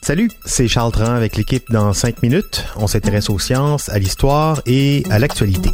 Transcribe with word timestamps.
Salut, 0.00 0.30
c'est 0.46 0.68
Charles 0.68 0.92
Tran 0.92 1.12
avec 1.12 1.36
l'équipe 1.36 1.70
dans 1.70 1.92
5 1.92 2.22
minutes. 2.22 2.64
On 2.76 2.86
s'intéresse 2.86 3.28
aux 3.28 3.38
sciences, 3.38 3.90
à 3.90 3.98
l'histoire 3.98 4.62
et 4.64 5.02
à 5.10 5.18
l'actualité. 5.18 5.68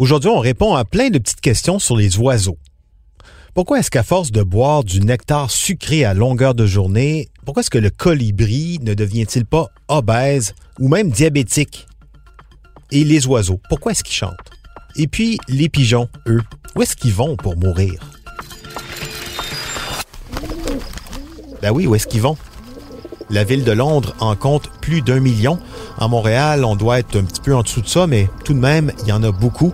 Aujourd'hui, 0.00 0.28
on 0.28 0.40
répond 0.40 0.74
à 0.74 0.84
plein 0.84 1.08
de 1.10 1.20
petites 1.20 1.40
questions 1.40 1.78
sur 1.78 1.96
les 1.96 2.18
oiseaux. 2.18 2.58
Pourquoi 3.54 3.78
est-ce 3.78 3.92
qu'à 3.92 4.02
force 4.02 4.32
de 4.32 4.42
boire 4.42 4.82
du 4.82 5.00
nectar 5.00 5.52
sucré 5.52 6.04
à 6.04 6.14
longueur 6.14 6.56
de 6.56 6.66
journée, 6.66 7.28
pourquoi 7.44 7.60
est-ce 7.60 7.70
que 7.70 7.78
le 7.78 7.90
colibri 7.90 8.80
ne 8.82 8.92
devient-il 8.92 9.46
pas 9.46 9.68
obèse 9.86 10.52
ou 10.80 10.88
même 10.88 11.12
diabétique? 11.12 11.86
Et 12.90 13.04
les 13.04 13.24
oiseaux, 13.28 13.60
pourquoi 13.68 13.92
est-ce 13.92 14.02
qu'ils 14.02 14.16
chantent? 14.16 14.50
Et 14.96 15.06
puis, 15.06 15.38
les 15.48 15.68
pigeons, 15.68 16.08
eux, 16.26 16.42
où 16.74 16.82
est-ce 16.82 16.96
qu'ils 16.96 17.14
vont 17.14 17.36
pour 17.36 17.56
mourir? 17.56 18.00
Ben 21.62 21.70
oui, 21.70 21.86
où 21.86 21.94
est-ce 21.94 22.08
qu'ils 22.08 22.22
vont? 22.22 22.36
La 23.30 23.44
ville 23.44 23.62
de 23.62 23.70
Londres 23.70 24.14
en 24.18 24.34
compte 24.34 24.68
plus 24.80 25.00
d'un 25.00 25.20
million. 25.20 25.60
En 25.96 26.08
Montréal, 26.08 26.64
on 26.64 26.74
doit 26.74 26.98
être 26.98 27.16
un 27.16 27.22
petit 27.22 27.40
peu 27.40 27.54
en 27.54 27.62
dessous 27.62 27.82
de 27.82 27.86
ça, 27.86 28.08
mais 28.08 28.28
tout 28.44 28.52
de 28.52 28.58
même, 28.58 28.90
il 29.02 29.08
y 29.08 29.12
en 29.12 29.22
a 29.22 29.30
beaucoup. 29.30 29.72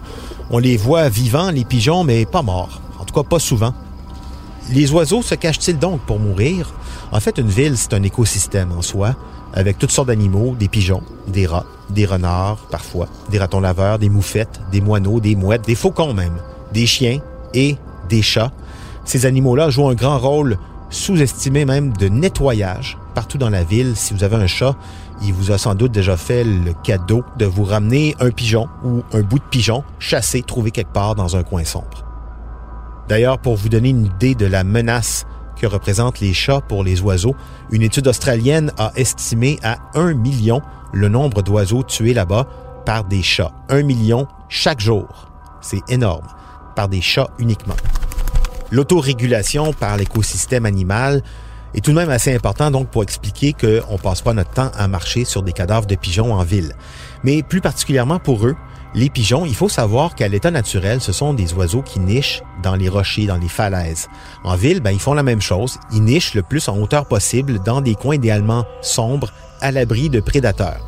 On 0.51 0.59
les 0.59 0.77
voit 0.77 1.09
vivants, 1.09 1.51
les 1.51 1.65
pigeons, 1.65 2.05
mais 2.05 2.27
pas 2.27 2.43
morts. 2.43 2.83
En 3.01 3.05
tout 3.07 3.15
cas, 3.15 3.23
pas 3.23 3.39
souvent. 3.39 3.73
Les 4.71 4.93
oiseaux 4.93 5.23
se 5.23 5.35
cachent-ils 5.35 5.79
donc 5.79 6.03
pour 6.03 6.19
mourir? 6.19 6.75
En 7.11 7.21
fait, 7.21 7.39
une 7.39 7.49
ville, 7.49 7.79
c'est 7.79 7.95
un 7.95 8.03
écosystème 8.03 8.71
en 8.77 8.83
soi, 8.83 9.15
avec 9.55 9.79
toutes 9.79 9.91
sortes 9.91 10.09
d'animaux, 10.09 10.55
des 10.59 10.69
pigeons, 10.69 11.03
des 11.27 11.47
rats, 11.47 11.65
des 11.89 12.05
renards, 12.05 12.59
parfois, 12.71 13.09
des 13.31 13.39
ratons 13.39 13.61
laveurs, 13.61 13.99
des 13.99 14.11
moufettes, 14.11 14.61
des 14.71 14.83
moineaux, 14.83 15.21
des 15.21 15.37
mouettes, 15.37 15.65
des 15.67 15.75
faucons 15.75 16.13
même, 16.13 16.37
des 16.75 16.85
chiens 16.85 17.21
et 17.55 17.77
des 18.11 18.21
chats. 18.21 18.53
Ces 19.07 19.25
animaux-là 19.25 19.71
jouent 19.71 19.89
un 19.89 19.95
grand 19.95 20.19
rôle 20.19 20.59
sous-estimé 20.91 21.65
même 21.65 21.93
de 21.97 22.09
nettoyage 22.09 22.99
partout 23.15 23.39
dans 23.39 23.51
la 23.51 23.65
ville. 23.65 23.97
Si 23.97 24.15
vous 24.15 24.25
avez 24.25 24.37
un 24.37 24.47
chat, 24.47 24.77
il 25.23 25.33
vous 25.33 25.51
a 25.51 25.59
sans 25.59 25.75
doute 25.75 25.93
déjà 25.93 26.17
fait 26.17 26.45
le 26.45 26.73
cadeau 26.73 27.25
de 27.37 27.47
vous 27.47 27.65
ramener 27.65 28.15
un 28.21 28.31
pigeon 28.31 28.69
ou 28.85 29.03
un 29.13 29.23
bout 29.23 29.39
de 29.39 29.45
pigeon 29.45 29.83
chassé, 29.99 30.43
trouvé 30.43 30.71
quelque 30.71 30.93
part 30.93 31.15
dans 31.15 31.37
un 31.37 31.43
coin 31.43 31.65
sombre. 31.65 32.05
D'ailleurs, 33.09 33.39
pour 33.39 33.57
vous 33.57 33.69
donner 33.69 33.89
une 33.89 34.07
idée 34.07 34.35
de 34.35 34.47
la 34.47 34.65
menace 34.65 35.27
que 35.57 35.67
représentent 35.67 36.21
les 36.21 36.33
chats 36.33 36.61
pour 36.61 36.85
les 36.85 37.01
oiseaux, 37.01 37.35
une 37.71 37.83
étude 37.83 38.07
australienne 38.07 38.71
a 38.79 38.93
estimé 38.97 39.59
à 39.63 39.79
un 39.95 40.15
million 40.15 40.63
le 40.93 41.09
nombre 41.09 41.43
d'oiseaux 41.43 41.83
tués 41.83 42.15
là-bas 42.15 42.47
par 42.87 43.05
des 43.05 43.23
chats. 43.23 43.53
Un 43.69 43.83
million 43.83 44.27
chaque 44.49 44.81
jour. 44.81 45.29
C'est 45.61 45.83
énorme. 45.89 46.27
Par 46.77 46.89
des 46.89 47.01
chats 47.01 47.29
uniquement. 47.39 47.75
L'autorégulation 48.71 49.73
par 49.73 49.97
l'écosystème 49.97 50.67
animal 50.67 51.23
est 51.75 51.85
tout 51.85 51.91
de 51.91 51.97
même 51.97 52.11
assez 52.11 52.35
important 52.35 52.71
donc 52.71 52.91
pour 52.91 53.03
expliquer 53.03 53.53
qu'on 53.53 53.93
ne 53.93 53.99
passe 53.99 54.23
pas 54.23 54.33
notre 54.33 54.51
temps 54.51 54.71
à 54.77 54.89
marcher 54.89 55.25
sur 55.25 55.43
des 55.43 55.53
cadavres 55.53 55.87
de 55.87 55.95
pigeons 55.95 56.35
en 56.35 56.43
ville. 56.43 56.75
Mais 57.25 57.43
plus 57.43 57.61
particulièrement 57.61 58.19
pour 58.19 58.47
eux, 58.47 58.57
les 58.95 59.11
pigeons, 59.11 59.45
il 59.45 59.55
faut 59.55 59.69
savoir 59.69 60.15
qu'à 60.15 60.29
l'état 60.29 60.51
naturel, 60.51 61.01
ce 61.01 61.13
sont 61.13 61.35
des 61.35 61.53
oiseaux 61.53 61.83
qui 61.83 62.01
nichent 62.01 62.43
dans 62.63 62.75
les 62.75 62.89
rochers, 62.89 63.27
dans 63.27 63.37
les 63.37 63.49
falaises. 63.49 64.09
En 64.45 64.57
ville, 64.57 64.81
ben, 64.81 64.93
ils 64.93 65.01
font 65.01 65.13
la 65.13 65.23
même 65.23 65.43
chose. 65.43 65.79
Ils 65.93 66.03
nichent 66.03 66.35
le 66.35 66.43
plus 66.43 66.69
en 66.69 66.79
hauteur 66.79 67.07
possible 67.07 67.59
dans 67.63 67.83
des 67.83 67.95
coins 67.95 68.15
idéalement 68.15 68.65
sombres, 68.81 69.31
à 69.61 69.73
l'abri 69.73 70.09
de 70.09 70.21
prédateurs. 70.21 70.87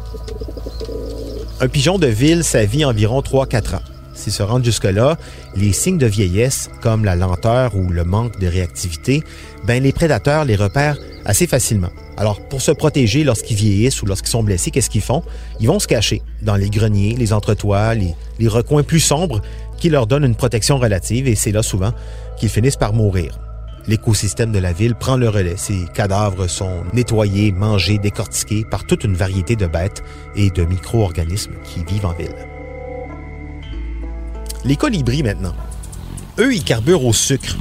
Un 1.60 1.68
pigeon 1.68 1.98
de 1.98 2.06
ville, 2.06 2.42
ça 2.42 2.64
vit 2.64 2.84
environ 2.84 3.20
3-4 3.20 3.76
ans. 3.76 3.82
S'ils 4.14 4.32
se 4.32 4.42
rendent 4.42 4.64
jusque-là, 4.64 5.16
les 5.56 5.72
signes 5.72 5.98
de 5.98 6.06
vieillesse, 6.06 6.68
comme 6.80 7.04
la 7.04 7.16
lenteur 7.16 7.74
ou 7.76 7.88
le 7.90 8.04
manque 8.04 8.38
de 8.38 8.46
réactivité, 8.46 9.22
ben 9.64 9.82
les 9.82 9.92
prédateurs 9.92 10.44
les 10.44 10.56
repèrent 10.56 10.98
assez 11.24 11.46
facilement. 11.46 11.90
Alors, 12.16 12.40
pour 12.48 12.60
se 12.60 12.70
protéger 12.70 13.24
lorsqu'ils 13.24 13.56
vieillissent 13.56 14.02
ou 14.02 14.06
lorsqu'ils 14.06 14.30
sont 14.30 14.42
blessés, 14.42 14.70
qu'est-ce 14.70 14.90
qu'ils 14.90 15.00
font? 15.00 15.22
Ils 15.58 15.68
vont 15.68 15.78
se 15.78 15.86
cacher 15.86 16.22
dans 16.42 16.56
les 16.56 16.68
greniers, 16.68 17.14
les 17.16 17.32
entretoits, 17.32 17.94
les, 17.94 18.14
les 18.38 18.48
recoins 18.48 18.82
plus 18.82 19.00
sombres 19.00 19.40
qui 19.78 19.88
leur 19.88 20.06
donnent 20.06 20.24
une 20.24 20.34
protection 20.34 20.78
relative 20.78 21.26
et 21.26 21.34
c'est 21.34 21.52
là 21.52 21.62
souvent 21.62 21.92
qu'ils 22.38 22.50
finissent 22.50 22.76
par 22.76 22.92
mourir. 22.92 23.38
L'écosystème 23.86 24.52
de 24.52 24.58
la 24.58 24.72
ville 24.72 24.94
prend 24.94 25.16
le 25.16 25.28
relais. 25.28 25.56
Ces 25.56 25.86
cadavres 25.94 26.46
sont 26.46 26.84
nettoyés, 26.92 27.52
mangés, 27.52 27.98
décortiqués 27.98 28.64
par 28.70 28.84
toute 28.84 29.04
une 29.04 29.14
variété 29.14 29.56
de 29.56 29.66
bêtes 29.66 30.02
et 30.36 30.50
de 30.50 30.64
micro-organismes 30.64 31.54
qui 31.64 31.82
vivent 31.84 32.06
en 32.06 32.12
ville. 32.12 32.49
Les 34.64 34.76
colibris 34.76 35.22
maintenant. 35.22 35.54
Eux, 36.38 36.54
ils 36.54 36.62
carburent 36.62 37.04
au 37.06 37.12
sucre. 37.14 37.56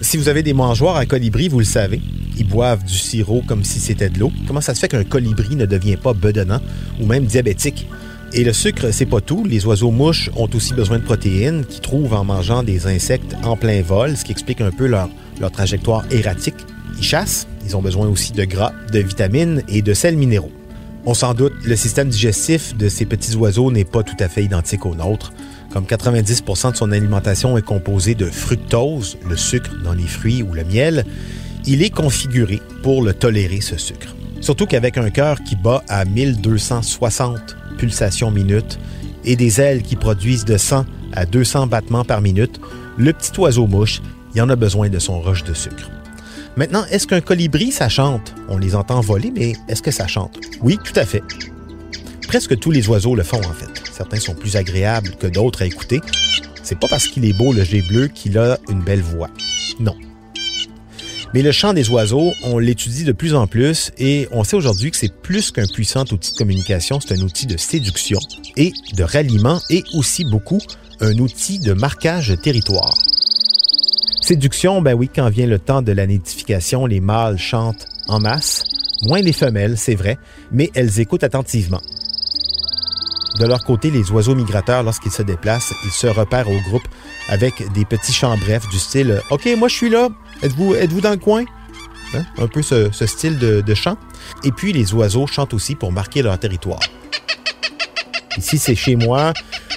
Si 0.00 0.16
vous 0.16 0.28
avez 0.28 0.42
des 0.42 0.54
mangeoires 0.54 0.96
à 0.96 1.04
colibri, 1.04 1.48
vous 1.48 1.58
le 1.58 1.64
savez. 1.64 2.00
Ils 2.38 2.46
boivent 2.48 2.84
du 2.84 2.94
sirop 2.94 3.42
comme 3.46 3.64
si 3.64 3.80
c'était 3.80 4.08
de 4.08 4.18
l'eau. 4.18 4.32
Comment 4.46 4.62
ça 4.62 4.74
se 4.74 4.80
fait 4.80 4.88
qu'un 4.88 5.04
colibri 5.04 5.56
ne 5.56 5.66
devient 5.66 5.96
pas 5.96 6.14
bedonnant 6.14 6.60
ou 7.00 7.06
même 7.06 7.24
diabétique? 7.24 7.86
Et 8.32 8.44
le 8.44 8.52
sucre, 8.52 8.92
c'est 8.92 9.06
pas 9.06 9.20
tout. 9.20 9.44
Les 9.44 9.66
oiseaux 9.66 9.90
mouches 9.90 10.30
ont 10.36 10.48
aussi 10.54 10.72
besoin 10.72 10.98
de 10.98 11.04
protéines 11.04 11.64
qu'ils 11.66 11.80
trouvent 11.80 12.14
en 12.14 12.24
mangeant 12.24 12.62
des 12.62 12.86
insectes 12.86 13.34
en 13.42 13.56
plein 13.56 13.82
vol, 13.82 14.16
ce 14.16 14.24
qui 14.24 14.32
explique 14.32 14.60
un 14.60 14.70
peu 14.70 14.86
leur, 14.86 15.10
leur 15.40 15.50
trajectoire 15.50 16.04
erratique. 16.10 16.56
Ils 16.96 17.04
chassent, 17.04 17.46
ils 17.66 17.76
ont 17.76 17.82
besoin 17.82 18.08
aussi 18.08 18.32
de 18.32 18.44
gras, 18.44 18.72
de 18.92 19.00
vitamines 19.00 19.62
et 19.68 19.82
de 19.82 19.92
sels 19.92 20.16
minéraux. 20.16 20.52
On 21.06 21.14
s'en 21.14 21.32
doute, 21.32 21.54
le 21.64 21.76
système 21.76 22.08
digestif 22.08 22.76
de 22.76 22.88
ces 22.88 23.06
petits 23.06 23.34
oiseaux 23.34 23.70
n'est 23.70 23.84
pas 23.84 24.02
tout 24.02 24.16
à 24.20 24.28
fait 24.28 24.44
identique 24.44 24.84
au 24.84 24.94
nôtre. 24.94 25.32
Comme 25.72 25.84
90% 25.84 26.72
de 26.72 26.76
son 26.76 26.92
alimentation 26.92 27.58
est 27.58 27.62
composée 27.62 28.14
de 28.14 28.26
fructose, 28.26 29.18
le 29.28 29.36
sucre 29.36 29.76
dans 29.84 29.92
les 29.92 30.06
fruits 30.06 30.42
ou 30.42 30.54
le 30.54 30.64
miel, 30.64 31.04
il 31.66 31.82
est 31.82 31.90
configuré 31.90 32.62
pour 32.82 33.02
le 33.02 33.12
tolérer, 33.12 33.60
ce 33.60 33.76
sucre. 33.76 34.14
Surtout 34.40 34.66
qu'avec 34.66 34.96
un 34.96 35.10
cœur 35.10 35.42
qui 35.42 35.56
bat 35.56 35.82
à 35.88 36.04
1260 36.04 37.56
pulsations 37.76 38.30
minutes 38.30 38.78
et 39.24 39.36
des 39.36 39.60
ailes 39.60 39.82
qui 39.82 39.96
produisent 39.96 40.44
de 40.44 40.56
100 40.56 40.86
à 41.12 41.26
200 41.26 41.66
battements 41.66 42.04
par 42.04 42.22
minute, 42.22 42.60
le 42.96 43.12
petit 43.12 43.38
oiseau 43.38 43.66
mouche, 43.66 44.00
il 44.34 44.40
en 44.42 44.48
a 44.48 44.56
besoin 44.56 44.88
de 44.88 44.98
son 44.98 45.20
roche 45.20 45.44
de 45.44 45.54
sucre. 45.54 45.90
Maintenant, 46.56 46.84
est-ce 46.90 47.06
qu'un 47.06 47.20
colibri, 47.20 47.70
ça 47.70 47.88
chante? 47.88 48.34
On 48.48 48.58
les 48.58 48.74
entend 48.74 49.00
voler, 49.00 49.32
mais 49.34 49.52
est-ce 49.68 49.82
que 49.82 49.90
ça 49.90 50.06
chante? 50.06 50.38
Oui, 50.62 50.78
tout 50.82 50.98
à 50.98 51.04
fait. 51.04 51.22
Presque 52.26 52.58
tous 52.58 52.70
les 52.70 52.88
oiseaux 52.88 53.14
le 53.14 53.22
font, 53.22 53.38
en 53.38 53.52
fait. 53.52 53.87
Certains 53.98 54.20
sont 54.20 54.34
plus 54.36 54.54
agréables 54.54 55.16
que 55.16 55.26
d'autres 55.26 55.62
à 55.62 55.66
écouter. 55.66 56.00
C'est 56.62 56.78
pas 56.78 56.86
parce 56.86 57.08
qu'il 57.08 57.24
est 57.24 57.32
beau 57.32 57.52
le 57.52 57.64
jet 57.64 57.82
bleu 57.82 58.06
qu'il 58.06 58.38
a 58.38 58.56
une 58.68 58.80
belle 58.80 59.02
voix. 59.02 59.28
Non. 59.80 59.96
Mais 61.34 61.42
le 61.42 61.50
chant 61.50 61.72
des 61.72 61.90
oiseaux, 61.90 62.32
on 62.44 62.58
l'étudie 62.58 63.02
de 63.02 63.10
plus 63.10 63.34
en 63.34 63.48
plus 63.48 63.90
et 63.98 64.28
on 64.30 64.44
sait 64.44 64.54
aujourd'hui 64.54 64.92
que 64.92 64.96
c'est 64.96 65.12
plus 65.12 65.50
qu'un 65.50 65.66
puissant 65.66 66.04
outil 66.12 66.30
de 66.30 66.36
communication, 66.36 67.00
c'est 67.00 67.18
un 67.18 67.22
outil 67.22 67.46
de 67.46 67.56
séduction 67.56 68.20
et 68.56 68.72
de 68.94 69.02
ralliement 69.02 69.58
et 69.68 69.82
aussi 69.94 70.24
beaucoup 70.24 70.60
un 71.00 71.18
outil 71.18 71.58
de 71.58 71.72
marquage 71.72 72.28
de 72.28 72.36
territoire. 72.36 72.94
Séduction, 74.22 74.80
ben 74.80 74.94
oui, 74.94 75.10
quand 75.12 75.28
vient 75.28 75.48
le 75.48 75.58
temps 75.58 75.82
de 75.82 75.90
la 75.90 76.06
nidification, 76.06 76.86
les 76.86 77.00
mâles 77.00 77.36
chantent 77.36 77.88
en 78.06 78.20
masse, 78.20 78.62
moins 79.02 79.20
les 79.20 79.32
femelles, 79.32 79.76
c'est 79.76 79.96
vrai, 79.96 80.18
mais 80.52 80.70
elles 80.74 81.00
écoutent 81.00 81.24
attentivement. 81.24 81.80
De 83.38 83.46
leur 83.46 83.62
côté, 83.64 83.90
les 83.90 84.10
oiseaux 84.10 84.34
migrateurs, 84.34 84.82
lorsqu'ils 84.82 85.12
se 85.12 85.22
déplacent, 85.22 85.72
ils 85.84 85.92
se 85.92 86.06
repèrent 86.08 86.50
au 86.50 86.60
groupe 86.60 86.86
avec 87.28 87.70
des 87.72 87.84
petits 87.84 88.12
chants 88.12 88.36
brefs 88.36 88.68
du 88.68 88.78
style 88.78 89.20
OK, 89.30 89.48
moi 89.56 89.68
je 89.68 89.74
suis 89.74 89.90
là, 89.90 90.08
êtes-vous 90.42 90.74
êtes 90.74 90.92
dans 90.96 91.10
le 91.10 91.18
coin? 91.18 91.44
Hein? 92.14 92.24
Un 92.38 92.48
peu 92.48 92.62
ce, 92.62 92.90
style 93.06 93.38
de, 93.38 93.60
de, 93.60 93.74
chant. 93.74 93.96
Et 94.42 94.50
puis 94.50 94.72
les 94.72 94.92
oiseaux 94.94 95.26
chantent 95.26 95.54
aussi 95.54 95.74
pour 95.74 95.92
marquer 95.92 96.22
leur 96.22 96.38
territoire. 96.38 96.80
Ici, 98.38 98.58
c'est 98.58 98.74
chez 98.74 98.96
moi. 98.96 99.32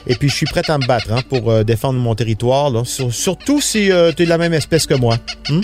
Et 0.08 0.16
puis, 0.16 0.30
je 0.30 0.36
suis 0.36 0.46
prêt 0.46 0.62
à 0.70 0.78
me 0.78 0.86
battre 0.86 1.12
hein, 1.12 1.22
pour 1.30 1.52
euh, 1.52 1.64
défendre 1.64 2.00
mon 2.00 2.16
territoire, 2.16 2.72
surtout 2.86 3.60
si 3.60 3.92
euh, 3.92 4.12
tu 4.12 4.24
es 4.24 4.26
de 4.26 4.30
la 4.30 4.38
même 4.38 4.54
espèce 4.54 4.86
que 4.86 4.94
moi. 4.94 5.18
Hmm? 5.50 5.62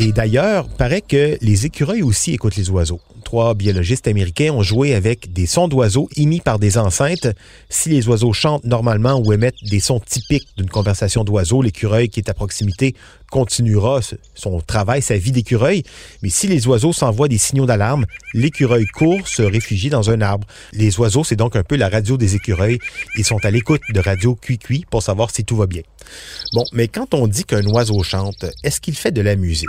Et 0.00 0.12
d'ailleurs, 0.12 0.68
paraît 0.68 1.02
que 1.02 1.38
les 1.40 1.66
écureuils 1.66 2.02
aussi 2.02 2.32
écoutent 2.32 2.56
les 2.56 2.68
oiseaux 2.70 3.00
trois 3.34 3.54
biologistes 3.54 4.06
américains 4.06 4.52
ont 4.52 4.62
joué 4.62 4.94
avec 4.94 5.32
des 5.32 5.46
sons 5.46 5.66
d'oiseaux 5.66 6.08
émis 6.16 6.38
par 6.38 6.60
des 6.60 6.78
enceintes. 6.78 7.26
Si 7.68 7.88
les 7.88 8.06
oiseaux 8.06 8.32
chantent 8.32 8.62
normalement 8.62 9.18
ou 9.18 9.32
émettent 9.32 9.64
des 9.68 9.80
sons 9.80 9.98
typiques 9.98 10.46
d'une 10.56 10.70
conversation 10.70 11.24
d'oiseaux, 11.24 11.60
l'écureuil 11.60 12.08
qui 12.08 12.20
est 12.20 12.30
à 12.30 12.34
proximité 12.34 12.94
continuera 13.32 13.98
son 14.36 14.60
travail, 14.60 15.02
sa 15.02 15.16
vie 15.16 15.32
d'écureuil. 15.32 15.82
Mais 16.22 16.28
si 16.28 16.46
les 16.46 16.68
oiseaux 16.68 16.92
s'envoient 16.92 17.26
des 17.26 17.38
signaux 17.38 17.66
d'alarme, 17.66 18.06
l'écureuil 18.34 18.86
court 18.86 19.26
se 19.26 19.42
réfugie 19.42 19.90
dans 19.90 20.10
un 20.10 20.20
arbre. 20.20 20.46
Les 20.72 20.96
oiseaux, 21.00 21.24
c'est 21.24 21.34
donc 21.34 21.56
un 21.56 21.64
peu 21.64 21.74
la 21.74 21.88
radio 21.88 22.16
des 22.16 22.36
écureuils. 22.36 22.78
Ils 23.18 23.24
sont 23.24 23.44
à 23.44 23.50
l'écoute 23.50 23.82
de 23.92 23.98
radio 23.98 24.36
cuit-cuit 24.36 24.84
pour 24.88 25.02
savoir 25.02 25.32
si 25.32 25.44
tout 25.44 25.56
va 25.56 25.66
bien. 25.66 25.82
Bon, 26.52 26.62
mais 26.72 26.86
quand 26.86 27.14
on 27.14 27.26
dit 27.26 27.42
qu'un 27.42 27.66
oiseau 27.66 28.00
chante, 28.04 28.44
est-ce 28.62 28.80
qu'il 28.80 28.94
fait 28.94 29.10
de 29.10 29.22
la 29.22 29.34
musique? 29.34 29.66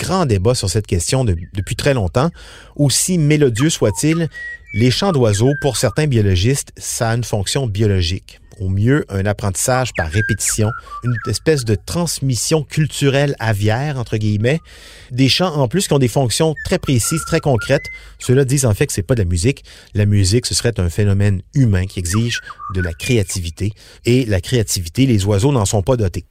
Grand 0.00 0.24
débat 0.26 0.54
sur 0.54 0.70
cette 0.70 0.86
question 0.86 1.24
depuis 1.24 1.76
très 1.76 1.94
longtemps. 1.94 2.30
Aussi 2.76 3.18
mélodieux 3.18 3.70
soit-il, 3.70 4.28
les 4.72 4.90
chants 4.90 5.12
d'oiseaux, 5.12 5.52
pour 5.60 5.76
certains 5.76 6.06
biologistes, 6.06 6.72
ça 6.76 7.10
a 7.10 7.14
une 7.14 7.24
fonction 7.24 7.66
biologique. 7.66 8.40
au 8.60 8.68
mieux 8.68 9.04
un 9.08 9.24
apprentissage 9.24 9.90
par 9.96 10.10
répétition, 10.10 10.70
une 11.02 11.16
espèce 11.28 11.64
de 11.64 11.74
transmission 11.74 12.62
culturelle 12.62 13.34
aviaire, 13.38 13.98
entre 13.98 14.18
guillemets. 14.18 14.60
Des 15.10 15.28
chants 15.28 15.54
en 15.54 15.66
plus 15.66 15.88
qui 15.88 15.94
ont 15.94 15.98
des 15.98 16.08
fonctions 16.08 16.54
très 16.66 16.78
précises, 16.78 17.24
très 17.26 17.40
concrètes. 17.40 17.86
Ceux-là 18.18 18.44
disent 18.44 18.66
en 18.66 18.74
fait 18.74 18.86
que 18.86 18.92
c'est 18.92 19.02
pas 19.02 19.14
de 19.14 19.22
la 19.22 19.28
musique. 19.28 19.64
La 19.94 20.04
musique, 20.06 20.46
ce 20.46 20.54
serait 20.54 20.78
un 20.78 20.90
phénomène 20.90 21.40
humain 21.54 21.86
qui 21.86 21.98
exige 21.98 22.40
de 22.74 22.82
la 22.82 22.92
créativité. 22.92 23.72
Et 24.04 24.26
la 24.26 24.40
créativité, 24.40 25.06
les 25.06 25.24
oiseaux 25.24 25.52
n'en 25.52 25.64
sont 25.64 25.82
pas 25.82 25.96
dotés. 25.96 26.26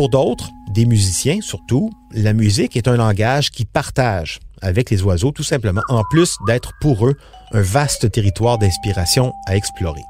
Pour 0.00 0.08
d'autres, 0.08 0.48
des 0.70 0.86
musiciens 0.86 1.42
surtout, 1.42 1.90
la 2.12 2.32
musique 2.32 2.74
est 2.74 2.88
un 2.88 2.96
langage 2.96 3.50
qui 3.50 3.66
partage 3.66 4.40
avec 4.62 4.88
les 4.88 5.02
oiseaux 5.02 5.30
tout 5.30 5.42
simplement, 5.42 5.82
en 5.90 6.04
plus 6.04 6.38
d'être 6.46 6.72
pour 6.80 7.06
eux 7.06 7.14
un 7.52 7.60
vaste 7.60 8.10
territoire 8.10 8.56
d'inspiration 8.56 9.34
à 9.46 9.56
explorer. 9.56 10.00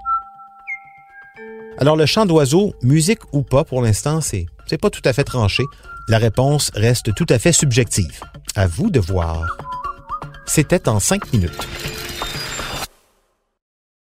Alors 1.77 1.97
le 1.97 2.07
chant 2.07 2.25
d'oiseaux, 2.25 2.73
musique 2.85 3.19
ou 3.33 3.43
pas 3.43 3.65
pour 3.65 3.83
l'instant, 3.83 4.21
c'est 4.21 4.47
c'est 4.69 4.79
pas 4.79 4.91
tout 4.91 5.03
à 5.05 5.13
fait 5.13 5.25
tranché. 5.25 5.65
La 6.07 6.19
réponse 6.19 6.71
reste 6.77 7.13
tout 7.17 7.27
à 7.29 7.41
fait 7.41 7.51
subjective. 7.51 8.21
À 8.55 8.69
vous 8.69 8.91
de 8.91 9.01
voir. 9.01 9.45
C'était 10.47 10.89
en 10.89 11.01
cinq 11.01 11.33
minutes. 11.33 11.67